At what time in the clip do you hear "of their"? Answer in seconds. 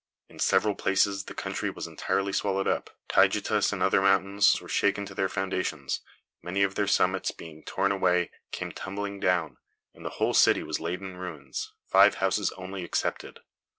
6.63-6.87